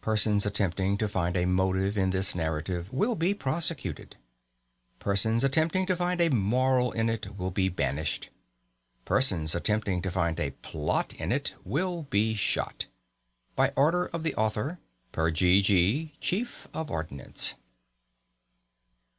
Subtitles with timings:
[0.00, 4.16] Persons attempting to find a motive in this narrative will be prosecuted;
[4.98, 8.30] persons attempting to find a moral in it will be banished;
[9.04, 12.86] persons attempting to find a plot in it will be shot.
[13.56, 14.78] BY ORDER OF THE AUTHOR
[15.12, 15.60] PER G.
[15.60, 17.52] G., CHIEF OF ORDNANCE.